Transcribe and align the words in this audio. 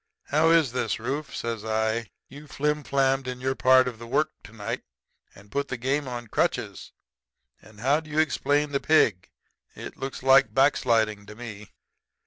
"'How 0.29 0.49
is 0.49 0.71
this, 0.71 0.99
Rufe?' 0.99 1.35
says 1.35 1.63
I. 1.63 2.07
'You 2.27 2.47
flimflammed 2.47 3.27
in 3.27 3.39
your 3.39 3.53
part 3.53 3.87
of 3.87 3.99
the 3.99 4.07
work 4.07 4.31
to 4.45 4.51
night 4.51 4.81
and 5.35 5.51
put 5.51 5.67
the 5.67 5.77
game 5.77 6.07
on 6.07 6.25
crutches. 6.25 6.91
And 7.61 7.81
how 7.81 7.99
do 7.99 8.09
you 8.09 8.17
explain 8.17 8.71
the 8.71 8.79
pig? 8.79 9.29
It 9.75 9.97
looks 9.97 10.23
like 10.23 10.55
back 10.55 10.75
sliding 10.75 11.27
to 11.27 11.35
me.' 11.35 11.69